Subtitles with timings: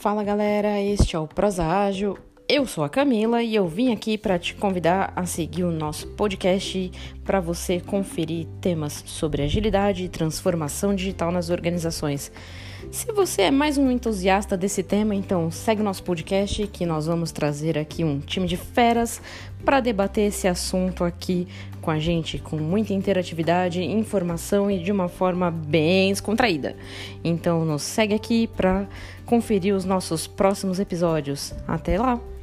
[0.00, 2.16] Fala galera, este é o Proságio.
[2.48, 6.06] Eu sou a Camila e eu vim aqui para te convidar a seguir o nosso
[6.14, 6.92] podcast
[7.28, 12.32] para você conferir temas sobre agilidade e transformação digital nas organizações.
[12.90, 17.04] Se você é mais um entusiasta desse tema, então segue o nosso podcast que nós
[17.04, 19.20] vamos trazer aqui um time de feras
[19.62, 21.46] para debater esse assunto aqui
[21.82, 26.76] com a gente, com muita interatividade, informação e de uma forma bem descontraída.
[27.22, 28.88] Então nos segue aqui para
[29.26, 31.52] conferir os nossos próximos episódios.
[31.66, 32.37] Até lá!